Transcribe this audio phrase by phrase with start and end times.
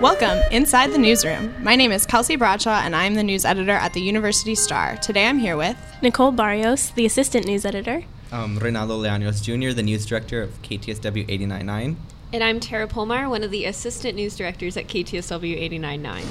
[0.00, 1.54] Welcome inside the newsroom.
[1.62, 4.96] My name is Kelsey Bradshaw, and I'm the news editor at the University Star.
[4.98, 8.04] Today I'm here with Nicole Barrios, the assistant news editor.
[8.30, 11.96] Um, Reynaldo Leanos Jr., the news director of KTSW 899.
[12.34, 16.24] And I'm Tara Polmar, one of the assistant news directors at KTSW 899.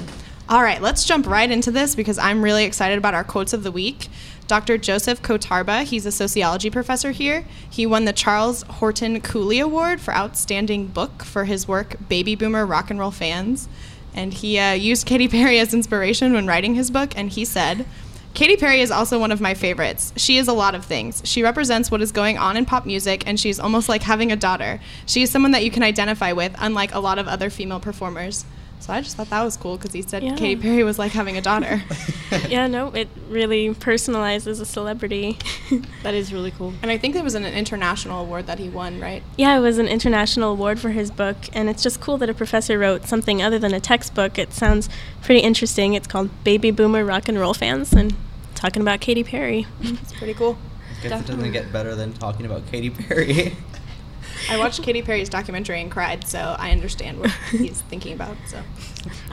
[0.46, 3.62] All right, let's jump right into this because I'm really excited about our quotes of
[3.62, 4.08] the week.
[4.46, 4.76] Dr.
[4.76, 7.46] Joseph Kotarba, he's a sociology professor here.
[7.70, 12.66] He won the Charles Horton Cooley Award for Outstanding Book for his work Baby Boomer
[12.66, 13.70] Rock and Roll Fans.
[14.12, 17.86] And he uh, used Katy Perry as inspiration when writing his book, and he said,
[18.34, 20.12] Katy Perry is also one of my favorites.
[20.16, 21.22] She is a lot of things.
[21.24, 24.36] She represents what is going on in pop music, and she's almost like having a
[24.36, 24.78] daughter.
[25.06, 28.44] She is someone that you can identify with, unlike a lot of other female performers.
[28.80, 30.34] So I just thought that was cool because he said Yeah.
[30.36, 31.82] Katy Perry was like having a daughter.
[32.48, 35.38] yeah, no, it really personalizes a celebrity.
[36.02, 36.74] That is really cool.
[36.82, 39.22] and I think it was an international award that he won, right?
[39.38, 42.34] yeah, it was an international award for his book, and it's just cool that a
[42.34, 44.38] professor wrote something other than a textbook.
[44.38, 44.90] It sounds
[45.22, 45.94] pretty interesting.
[45.94, 48.14] It's called Baby Boomer Rock and Roll Fans, and
[48.54, 49.66] talking about Katy Perry.
[49.80, 50.58] It's pretty cool.
[50.58, 51.36] I guess it Definitely.
[51.36, 53.56] doesn't get better than talking about Katy Perry.
[54.48, 58.36] I watched Katy Perry's documentary and cried, so I understand what he's thinking about.
[58.46, 58.62] So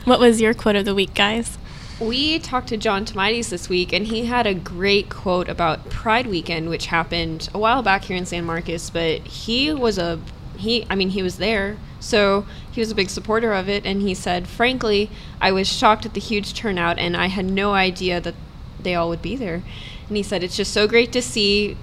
[0.04, 1.58] what was your quote of the week, guys?
[2.00, 6.26] We talked to John Thomaides this week, and he had a great quote about Pride
[6.26, 8.90] Weekend, which happened a while back here in San Marcos.
[8.90, 10.18] But he was a
[10.56, 10.86] he.
[10.90, 13.84] I mean, he was there, so he was a big supporter of it.
[13.86, 15.10] And he said, "Frankly,
[15.40, 18.34] I was shocked at the huge turnout, and I had no idea that
[18.80, 19.62] they all would be there."
[20.08, 21.76] And he said, "It's just so great to see."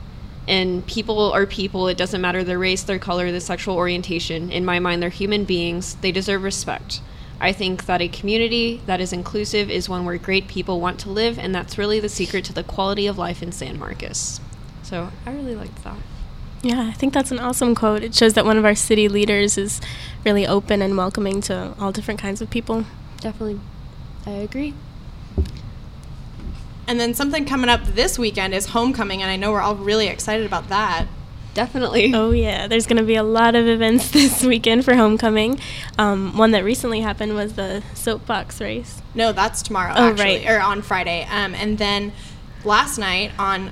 [0.47, 1.87] And people are people.
[1.87, 4.51] It doesn't matter their race, their color, their sexual orientation.
[4.51, 5.95] In my mind, they're human beings.
[5.95, 7.01] They deserve respect.
[7.41, 11.09] I think that a community that is inclusive is one where great people want to
[11.09, 14.41] live, and that's really the secret to the quality of life in San Marcos.
[14.83, 15.97] So I really liked that.
[16.61, 18.03] Yeah, I think that's an awesome quote.
[18.03, 19.79] It shows that one of our city leaders is
[20.25, 22.85] really open and welcoming to all different kinds of people.
[23.21, 23.61] Definitely.
[24.25, 24.73] I agree.
[26.89, 30.07] And then something coming up this weekend is homecoming, and I know we're all really
[30.07, 31.05] excited about that.
[31.53, 32.11] Definitely.
[32.15, 35.59] Oh yeah, there's going to be a lot of events this weekend for homecoming.
[35.99, 39.03] Um, one that recently happened was the soapbox race.
[39.13, 40.49] No, that's tomorrow, Oh, actually, right.
[40.49, 41.27] or on Friday.
[41.29, 42.11] Um, and then
[42.65, 43.71] last night on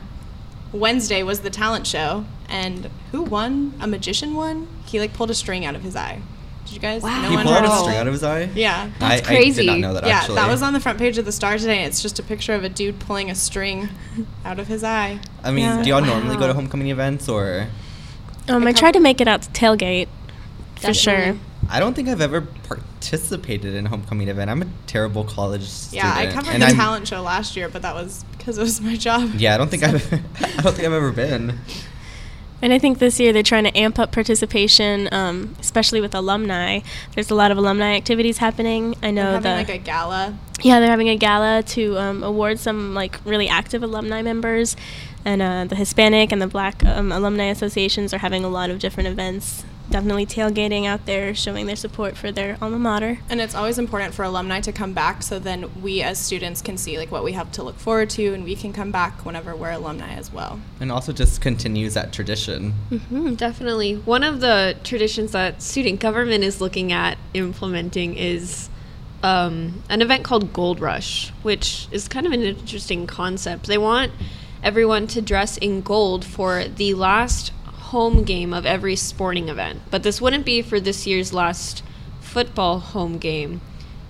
[0.71, 3.73] Wednesday was the talent show, and who won?
[3.79, 4.67] A magician won.
[4.85, 6.21] He like pulled a string out of his eye.
[6.67, 7.01] Did you guys?
[7.01, 7.21] Wow.
[7.21, 8.49] No he one pulled heard out a string out of his eye?
[8.53, 8.89] Yeah.
[8.99, 9.79] I, That's I did not crazy.
[9.81, 10.35] know that yeah, actually.
[10.35, 11.83] that was on the front page of the Star today.
[11.83, 13.89] It's just a picture of a dude pulling a string
[14.43, 15.19] out of his eye.
[15.43, 15.81] I mean, Yeah.
[15.81, 17.67] do y'all normally go to homecoming events or?
[18.49, 20.07] Um, A I tried to make it out to tailgate
[20.75, 21.37] for sure.
[21.69, 24.49] I don't think I've ever participated in a homecoming event.
[24.49, 26.05] I'm a terrible college student.
[26.05, 28.61] Yeah, I covered and the I'm- talent show last year, but that was because it
[28.61, 29.31] was my job.
[29.35, 30.13] Yeah, I don't think So- I've.
[30.59, 31.59] I don't think I've ever been.
[32.61, 36.79] And I think this year they're trying to amp up participation, um, especially with alumni.
[37.13, 38.95] There's a lot of alumni activities happening.
[39.03, 40.37] I know They're having the like a gala.
[40.63, 44.75] yeah they're having a gala to um, award some like really active alumni members,
[45.23, 48.79] and uh, the Hispanic and the Black um, alumni associations are having a lot of
[48.79, 49.63] different events.
[49.89, 53.19] Definitely tailgating out there, showing their support for their alma mater.
[53.29, 56.77] And it's always important for alumni to come back so then we as students can
[56.77, 59.55] see like what we have to look forward to and we can come back whenever
[59.55, 60.59] we're alumni as well.
[60.79, 62.71] And also just continues that tradition.
[62.89, 63.95] hmm Definitely.
[63.95, 68.69] One of the traditions that student government is looking at implementing is
[69.23, 73.67] um, an event called Gold Rush, which is kind of an interesting concept.
[73.67, 74.11] They want
[74.63, 77.51] everyone to dress in gold for the last
[77.87, 79.81] home game of every sporting event.
[79.89, 81.83] But this wouldn't be for this year's last
[82.19, 83.61] football home game.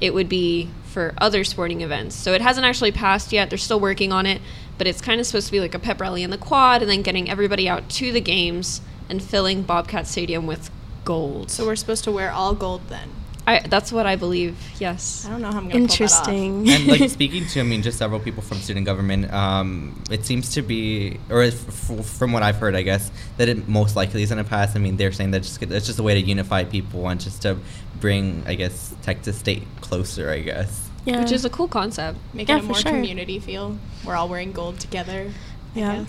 [0.01, 2.15] It would be for other sporting events.
[2.15, 3.49] So it hasn't actually passed yet.
[3.49, 4.41] They're still working on it,
[4.77, 6.89] but it's kind of supposed to be like a pep rally in the quad and
[6.89, 10.71] then getting everybody out to the games and filling Bobcat Stadium with
[11.05, 11.51] gold.
[11.51, 13.11] So we're supposed to wear all gold then.
[13.47, 14.57] I, that's what I believe.
[14.77, 15.25] Yes.
[15.25, 16.27] I don't know how I'm going to pull that off.
[16.27, 16.69] Interesting.
[16.69, 20.51] and like speaking to, I mean, just several people from student government, um, it seems
[20.55, 24.21] to be, or f- f- from what I've heard, I guess that it most likely
[24.21, 24.75] is going to pass.
[24.75, 27.41] I mean, they're saying that just it's just a way to unify people and just
[27.44, 27.57] to
[28.01, 30.29] bring, I guess, Texas State closer.
[30.29, 30.89] I guess.
[31.05, 31.21] yeah.
[31.21, 32.19] Which is a cool concept.
[32.33, 32.91] Make Yeah, it a more sure.
[32.91, 33.77] community feel.
[34.05, 35.31] We're all wearing gold together.
[35.77, 36.06] I Yeah.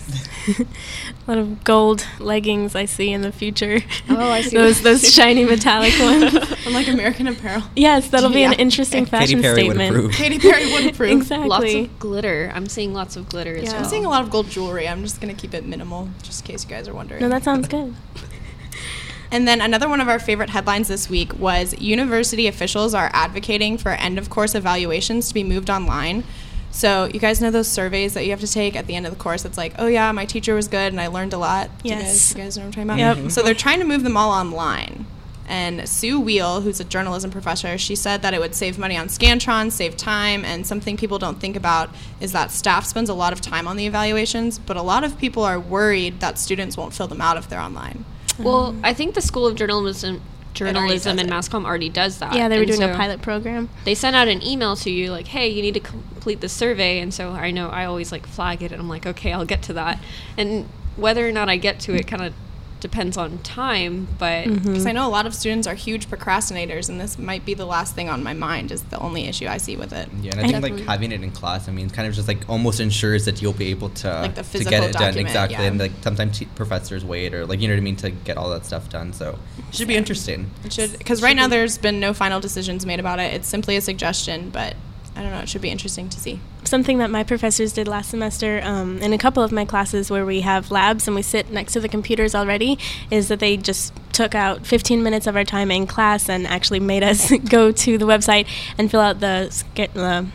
[0.47, 0.59] guess.
[0.59, 0.65] a
[1.31, 3.81] lot of gold leggings I see in the future.
[4.09, 6.33] Oh, I see those those shiny metallic ones.
[6.65, 7.63] I'm like American Apparel.
[7.75, 8.51] yes, that'll be Yeah.
[8.51, 9.95] an interesting Katy fashion Perry would statement.
[9.95, 10.11] approve.
[10.13, 11.11] Katy Perry would approve.
[11.11, 11.47] exactly.
[11.49, 12.51] Lots of glitter.
[12.53, 13.75] I'm seeing lots of glitter as well.
[13.75, 14.87] I'm seeing a lot of gold jewelry.
[14.87, 17.21] I'm just going to keep it minimal, just in case you guys are wondering.
[17.21, 17.95] no, that sounds good.
[19.31, 23.77] And then another one of our favorite headlines this week was university officials are advocating
[23.77, 26.23] for end of course evaluations to be moved online.
[26.71, 29.11] So you guys know those surveys that you have to take at the end of
[29.13, 29.43] the course.
[29.45, 31.69] It's like, oh yeah, my teacher was good and I learned a lot.
[31.83, 32.33] Do You Yes.
[32.33, 32.97] guys, you guys know what I'm talking about.
[32.99, 33.17] Yep.
[33.17, 33.31] about?
[33.31, 35.05] So they're trying to move them all online.
[35.47, 39.07] And Sue Wheel, who's a journalism professor, she said that it would save money on
[39.07, 41.89] Scantron, save time, and something people don't think about
[42.21, 45.17] is that staff spends a lot of time on the evaluations, but a lot of
[45.17, 48.05] people are worried that students won't fill them out if they're online.
[48.37, 50.21] Well, I think the School of Journalism,
[50.53, 52.33] journalism and mass comm already does that.
[52.33, 53.69] Yeah, they were And doing a pilot program.
[53.85, 56.99] They sent out an email to you like, "Hey, you need to complete the survey."
[56.99, 59.61] And so I know I always like flag it, and I'm like, "Okay, I'll get
[59.63, 59.99] to that."
[60.37, 62.33] And whether or not I get to it kind of
[62.79, 64.67] depends on time, but Mm-hmm.
[64.69, 67.65] Because I know a lot of students are huge procrastinators, and this might be the
[67.65, 70.07] last thing on my mind, is the only issue I see with it.
[70.21, 72.13] Yeah, and I, I think definitely- like having it in class, I mean, kind of
[72.13, 75.17] just like almost ensures that you'll be able to Like the to get it done
[75.17, 75.63] exactly, yeah.
[75.69, 78.49] and like sometimes professors wait or like you know what I mean to get all
[78.51, 79.13] that stuff done.
[79.13, 79.37] So
[79.67, 80.49] it should be interesting.
[80.65, 83.33] It should because right now there's been no final decisions made about it.
[83.33, 84.75] It's simply a suggestion, but
[85.19, 85.39] I don't know.
[85.39, 86.39] It should be interesting to see.
[86.63, 90.25] Something that my professors did last semester um, in a couple of my classes where
[90.25, 92.79] we have labs and we sit next to the computers already
[93.11, 96.79] is that they just took out 15 minutes of our time in class and actually
[96.79, 100.25] made us go to the website and fill out the, the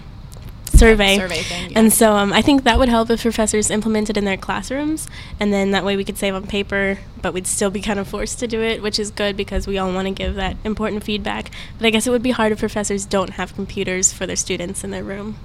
[0.90, 1.16] survey.
[1.18, 1.78] survey thing, yeah.
[1.78, 5.08] And so um, I think that would help if professors implemented in their classrooms,
[5.40, 8.08] and then that way we could save on paper, but we'd still be kind of
[8.08, 11.04] forced to do it, which is good because we all want to give that important
[11.04, 11.50] feedback.
[11.78, 14.84] But I guess it would be hard if professors don't have computers for their students
[14.84, 15.36] in their room.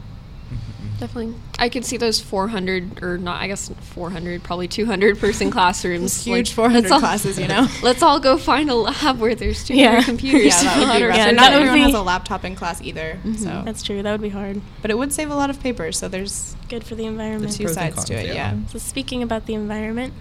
[1.00, 6.24] Definitely I could see those 400 or not, I guess 400, probably 200 person classrooms.
[6.26, 7.68] Huge like, 400 all- classes, you know?
[7.84, 10.02] let's all go find a lab where there's 200 Yeah.
[10.12, 10.64] computers.
[10.64, 11.18] yeah, that would be rough.
[11.18, 13.18] Yeah, and that not would everyone has a laptop in class either.
[13.38, 14.02] So, That's true.
[14.04, 14.62] That would be hard.
[14.82, 17.54] but it would save a lot of paper, So there's Good for the the environment.
[17.54, 18.28] two pros and sides to it.
[18.28, 18.34] yeah.
[18.34, 18.58] Yeah.
[18.68, 20.14] So speaking about the environment,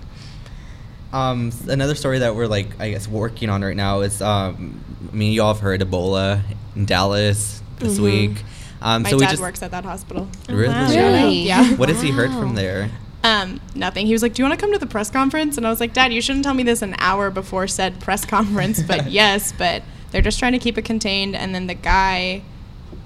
[1.13, 4.81] Um, another story that we're like I guess working on right now is um,
[5.11, 6.41] I mean you all have heard Ebola
[6.77, 8.03] in Dallas this Mhm.
[8.03, 8.45] week.
[8.81, 10.29] Um, My so we dad just works at that hospital.
[10.49, 10.89] Really, wow.
[10.91, 11.39] Really?
[11.43, 11.75] Yeah.
[11.75, 12.91] What has he heard from there?
[13.25, 14.07] Um, nothing.
[14.07, 15.81] He was like, "Do you want to come to the press conference?" And I was
[15.81, 19.53] like, "Dad, you shouldn't tell me this an hour before said press conference." But yes,
[19.53, 19.83] but
[20.13, 21.35] they're just trying to keep it contained.
[21.35, 22.43] And then the guy,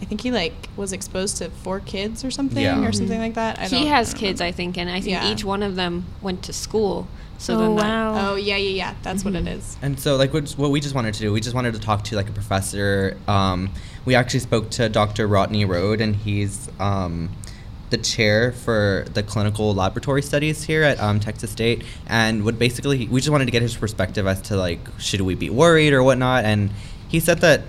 [0.01, 2.85] I think he like was exposed to four kids or something Yeah.
[2.87, 3.59] or something like that.
[3.59, 4.53] I he don't- has I don't kids, remember.
[4.55, 5.33] I think, and I think Yeah.
[5.33, 7.09] each one of them went to school.
[7.43, 8.31] So Oh, then that- wow.
[8.31, 8.95] Oh yeah, yeah, yeah.
[9.03, 9.77] That's what it is.
[9.83, 12.05] And so, like, what, what we just wanted to do, we just wanted to talk
[12.05, 13.17] to like a professor.
[13.27, 13.71] Um,
[14.05, 15.27] we actually spoke to Dr.
[15.27, 17.31] Rodney Rohde, and he's um,
[17.91, 21.83] the chair for the clinical laboratory studies here at um, Texas State.
[22.07, 25.35] And would basically, we just wanted to get his perspective as to like, should we
[25.35, 26.45] be worried or whatnot?
[26.45, 26.71] And
[27.09, 27.63] he said that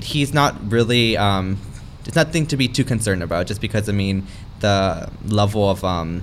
[0.00, 1.16] he's not really.
[1.16, 1.58] Um,
[2.04, 4.26] it's nothing to be too concerned about, just because I mean,
[4.58, 6.22] the level of um,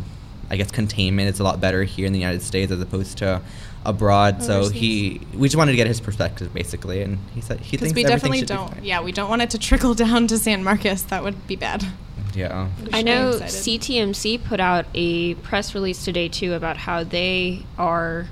[0.52, 3.42] I guess containment is a lot better here in the United States as opposed to
[3.86, 4.38] abroad.
[4.42, 7.78] Oh, so he, we just wanted to get his perspective basically, and he said he
[7.78, 8.74] thinks we everything definitely should don't.
[8.74, 8.84] fine.
[8.84, 11.04] Yeah, we don't want it to trickle down to San Marcos.
[11.04, 11.86] That would be bad.
[12.36, 12.68] Yeah.
[12.92, 13.40] I know.
[13.40, 18.28] CTMC put out a press release today too about how they are,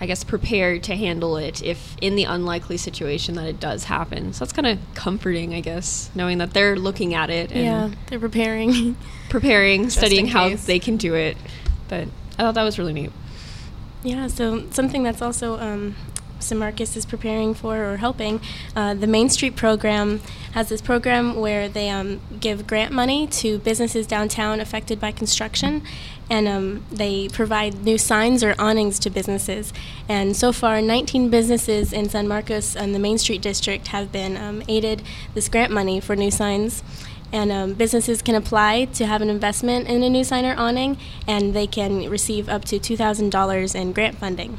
[0.00, 4.32] I guess, prepared to handle it if in the unlikely situation that it does happen.
[4.32, 7.90] So that's kind of comforting, I guess, knowing that they're looking at it and yeah,
[8.06, 8.96] they're preparing.
[9.28, 11.36] preparing, studying how they can do it.
[11.88, 12.08] But
[12.38, 13.10] I thought that was really neat.
[14.04, 15.96] Yeah, so something that's also um,
[16.38, 18.40] San Marcos is preparing for or helping,
[18.76, 20.20] uh, the Main Street program
[20.52, 25.82] has this program where they um, give grant money to businesses downtown affected by construction,
[26.30, 29.72] and um, they provide new signs or awnings to businesses.
[30.08, 34.36] And so far, 19 businesses in San Marcos and the Main Street district have been
[34.36, 35.02] um, aided
[35.34, 36.82] this grant money for new signs.
[37.30, 40.96] And um, businesses can apply to have an investment in a new sign or awning,
[41.26, 44.58] and they can receive up to two thousand dollars in grant funding.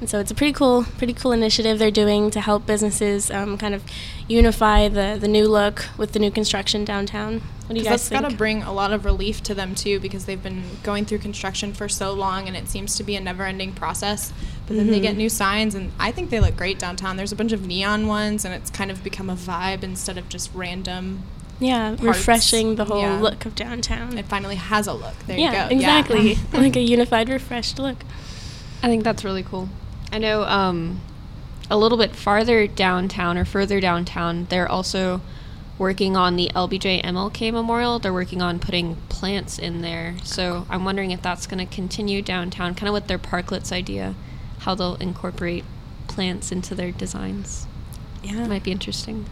[0.00, 3.58] And so it's a pretty cool, pretty cool initiative they're doing to help businesses um,
[3.58, 3.82] kind of
[4.28, 7.40] unify the, the new look with the new construction downtown.
[7.66, 8.22] What do you 'Cause guys that's think?
[8.22, 11.18] got to bring a lot of relief to them too, because they've been going through
[11.18, 14.32] construction for so long, and it seems to be a never-ending process.
[14.68, 15.02] But then they Mhm.
[15.02, 17.16] get new signs, and I think they look great downtown.
[17.16, 20.28] There's a bunch of neon ones, and it's kind of become a vibe instead of
[20.28, 21.22] just random.
[21.60, 22.02] yeah, parts.
[22.02, 23.18] refreshing the whole Yeah.
[23.20, 24.16] look of downtown.
[24.16, 25.14] It finally has a look.
[25.26, 25.74] There yeah, you go.
[25.76, 26.38] exactly.
[26.52, 27.96] like a unified, refreshed look.
[28.80, 29.68] I think that's really cool.
[30.10, 31.00] I know um,
[31.70, 35.20] a little bit farther downtown or further downtown, they're also
[35.78, 37.98] working on the LBJ MLK Memorial.
[37.98, 40.16] They're working on putting plants in there.
[40.24, 44.14] So I'm wondering if that's going to continue downtown, kind of with their parklets idea,
[44.60, 45.64] how they'll incorporate
[46.08, 47.66] plants into their designs.
[48.22, 48.44] Yeah.
[48.44, 49.26] It Might be interesting.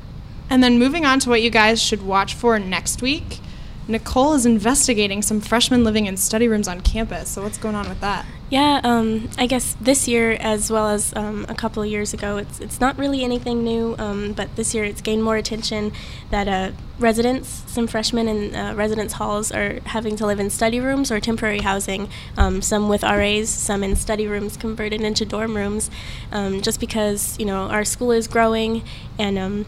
[0.48, 3.40] And then moving on to what you guys should watch for next week.
[3.88, 7.30] Nicole is investigating some freshmen living in study rooms on campus.
[7.30, 8.26] So, what's going on with that?
[8.48, 12.36] Yeah, um, I guess this year, as well as um, a couple of years ago,
[12.36, 13.96] it's it's not really anything new.
[13.98, 15.90] Um, but this year, it's gained more attention
[16.30, 20.78] that uh, residents, some freshmen in uh, residence halls, are having to live in study
[20.78, 22.08] rooms or temporary housing.
[22.36, 25.90] Um, some with RAs, some in study rooms converted into dorm rooms,
[26.30, 28.84] um, just because you know our school is growing
[29.18, 29.66] and um,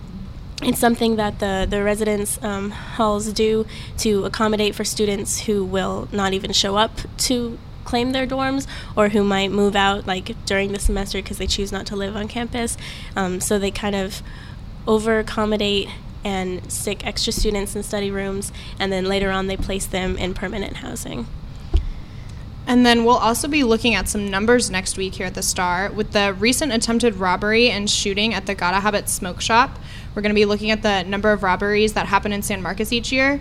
[0.62, 3.66] it's something that the, the residence um, halls do
[3.98, 7.58] to accommodate for students who will not even show up to
[7.88, 11.72] claim their dorms or who might move out like during the semester because they choose
[11.72, 12.76] not to live on campus.
[13.16, 14.22] Um, so they kind of
[14.86, 15.88] over accommodate
[16.22, 20.34] and stick extra students in study rooms, and then later on they place them in
[20.34, 21.26] permanent housing.
[22.66, 25.90] And then we'll also be looking at some numbers next week here at the Star
[25.90, 29.78] with the recent attempted robbery and shooting at the Gata Habit Smoke Shop.
[30.14, 32.92] We're going to be looking at the number of robberies that happen in San Marcos
[32.92, 33.40] each year.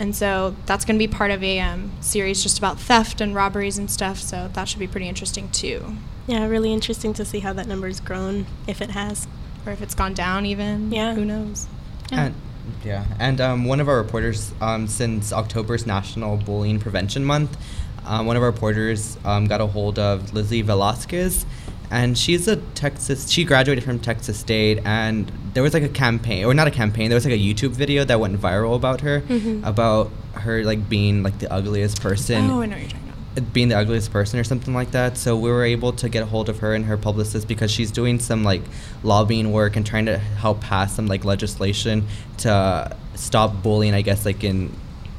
[0.00, 3.34] And so that's going to be part of a um, series just about theft and
[3.34, 4.18] robberies and stuff.
[4.18, 5.94] So that should be pretty interesting too.
[6.26, 9.28] Yeah, really interesting to see how that number's grown, if it has.
[9.66, 10.90] Or if it's gone down even.
[10.90, 11.14] Yeah.
[11.14, 11.66] Who knows?
[12.10, 12.24] Yeah.
[12.24, 12.34] And,
[12.82, 17.58] yeah, and um, one of our reporters, um, since October's National Bullying Prevention Month,
[18.06, 21.44] um, one of our reporters um, got a hold of Lizzie Velasquez,
[21.90, 23.28] and she's a Texas.
[23.28, 27.08] She graduated from Texas State, and there was like a campaign, or not a campaign.
[27.10, 29.66] There was like a YouTube video that went viral about her, Mhm.
[29.66, 33.52] about her like being like the ugliest person oh, I know what you're talking about.
[33.52, 35.16] being the ugliest person or something like that.
[35.18, 37.90] So we were able to get a hold of her and her publicist because she's
[37.90, 38.62] doing some like
[39.02, 42.06] lobbying work and trying to help pass some like legislation
[42.38, 43.94] to stop bullying.
[43.94, 44.70] I guess like in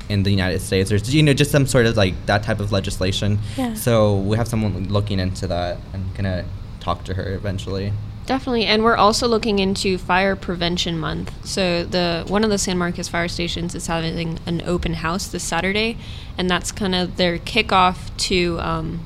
[0.09, 2.71] in the United States, or you know just some sort of like that type of
[2.71, 3.39] legislation.
[3.57, 3.73] Yeah.
[3.75, 6.43] So we have someone looking into that and gonna
[6.81, 7.93] talk to her eventually.
[8.25, 11.45] Definitely, and we're also looking into Fire Prevention Month.
[11.45, 15.43] So the one of the San Marcos fire stations is having an open house this
[15.43, 15.97] Saturday,
[16.37, 19.01] and that's kind of their kickoff to um,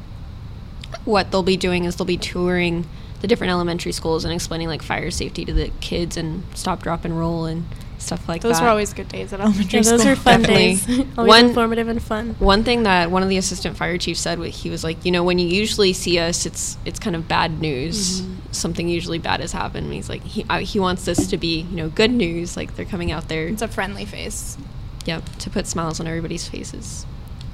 [1.05, 2.85] what they'll be doing is they'll be touring
[3.21, 7.05] the different elementary schools and explaining like fire safety to the kids and stop, drop,
[7.05, 7.65] and roll and
[8.05, 8.59] stuff like Those that.
[8.59, 10.13] Those were always good days at elementary Yeah, those school.
[10.13, 10.65] are fun Definitely.
[10.75, 10.87] days.
[11.17, 12.35] Always One- informative and fun.
[12.39, 15.23] One thing that one of the assistant fire chiefs said, he was like, you know,
[15.23, 18.21] when you usually see us, it's it's kind of bad news.
[18.51, 19.85] Something usually bad has happened.
[19.85, 22.55] And he's like, he uh, he wants this to be, you know, good news.
[22.55, 24.57] Like they're coming out there, It's a friendly face.
[25.05, 27.05] yep, to put smiles on everybody's faces.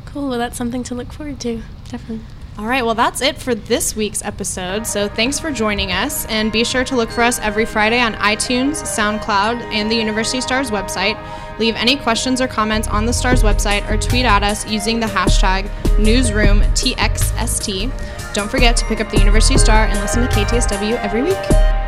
[0.05, 0.29] Cool.
[0.29, 1.61] Well, that's something to look forward to.
[1.89, 2.25] Definitely.
[2.61, 4.85] All right, well, that's it for this week's episode.
[4.85, 8.13] So thanks for joining us, and be sure to look for us every Friday on
[8.13, 11.17] iTunes, SoundCloud, and the University Stars website.
[11.57, 15.07] Leave any questions or comments on the Stars website or tweet at us using the
[15.07, 18.33] hashtag NewsroomTXST.
[18.35, 21.80] Don't forget to pick up the University Star and listen to KTSW every week.